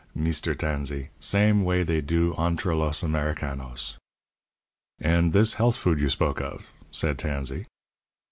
Meester 0.15 0.55
Tansee 0.55 1.09
same 1.19 1.63
way 1.63 1.83
they 1.83 2.01
do 2.01 2.33
entre 2.33 2.75
los 2.75 3.03
Americanos." 3.03 3.99
"And 4.99 5.31
this 5.31 5.53
health 5.53 5.75
food 5.77 5.99
you 5.99 6.09
spoke 6.09 6.41
of?" 6.41 6.73
said 6.89 7.19
Tansey. 7.19 7.67